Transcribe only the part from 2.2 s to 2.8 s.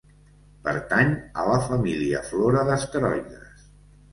Flora